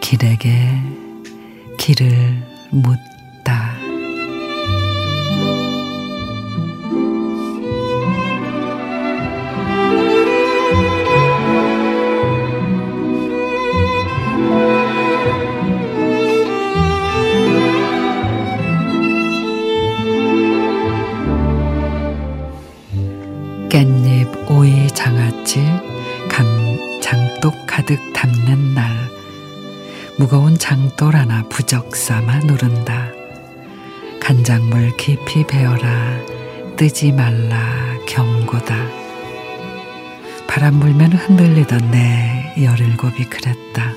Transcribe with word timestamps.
길에게 0.00 0.50
길을 1.76 2.42
묻 2.70 3.07
깻잎, 23.68 24.50
오이, 24.50 24.88
장아찌, 24.88 25.60
감, 26.30 26.46
장독 27.02 27.66
가득 27.66 28.00
담는 28.14 28.72
날. 28.72 28.96
무거운 30.16 30.56
장돌 30.56 31.14
하나 31.14 31.42
부적 31.50 31.94
삼아 31.94 32.40
누른다. 32.40 33.10
간장물 34.20 34.96
깊이 34.96 35.46
배어라. 35.46 36.18
뜨지 36.76 37.12
말라 37.12 37.58
경고다. 38.06 38.74
바람 40.48 40.80
불면 40.80 41.12
흔들리던 41.12 41.90
내 41.90 42.54
열일곱이 42.62 43.24
그랬다. 43.26 43.92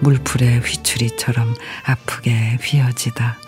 물풀의 0.00 0.60
휘추리처럼 0.60 1.54
아프게 1.84 2.58
휘어지다. 2.62 3.38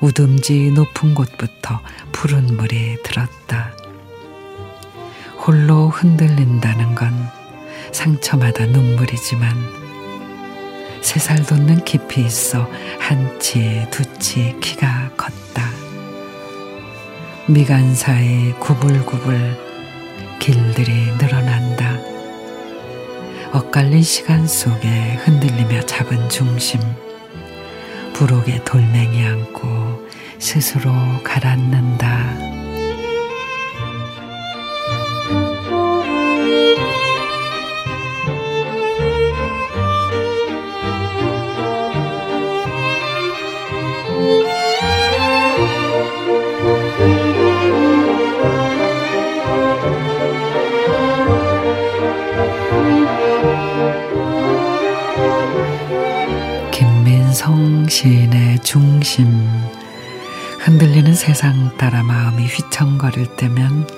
우듬지 0.00 0.72
높은 0.72 1.14
곳부터 1.14 1.80
푸른 2.12 2.56
물이 2.56 3.02
들었다 3.02 3.79
홀로 5.50 5.88
흔들린다는 5.88 6.94
건 6.94 7.12
상처마다 7.90 8.66
눈물이지만 8.66 9.52
세살 11.00 11.44
돋는 11.44 11.84
깊이 11.84 12.24
있어 12.24 12.70
한치 13.00 13.84
두치 13.90 14.54
키가 14.60 15.10
컸다. 15.16 15.68
미간 17.48 17.96
사이 17.96 18.52
구불구불 18.60 19.56
길들이 20.38 21.16
늘어난다. 21.18 21.98
엇갈린 23.52 24.04
시간 24.04 24.46
속에 24.46 25.16
흔들리며 25.24 25.80
잡은 25.80 26.28
중심 26.28 26.78
부록에 28.12 28.62
돌멩이 28.62 29.26
안고 29.26 30.06
스스로 30.38 30.92
가라앉는다. 31.24 32.69
성 57.40 57.88
시인의 57.88 58.58
중심 58.58 59.48
흔들리는 60.58 61.14
세상 61.14 61.74
따라 61.78 62.02
마음이 62.02 62.44
휘청거릴 62.44 63.34
때면 63.36 63.88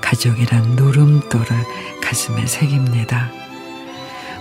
가족이란 0.00 0.76
누름돌을 0.76 1.46
가슴에 2.02 2.46
새깁니다. 2.46 3.30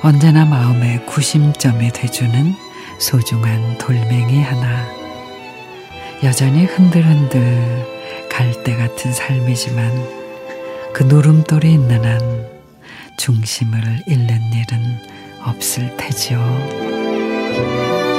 언제나 0.01 0.45
마음의 0.45 1.05
구심점이 1.05 1.91
돼주는 1.91 2.55
소중한 2.97 3.77
돌멩이 3.77 4.41
하나. 4.41 4.87
여전히 6.23 6.63
흔들흔들 6.63 7.85
갈대 8.31 8.77
같은 8.77 9.11
삶이지만 9.11 9.91
그 10.93 11.03
누름돌이 11.03 11.73
있는 11.73 12.05
한 12.05 12.47
중심을 13.17 14.03
잃는 14.07 14.53
일은 14.53 15.01
없을 15.43 15.97
테지요. 15.97 18.14